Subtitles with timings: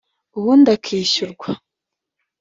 [0.37, 1.49] ubundi akishyurwa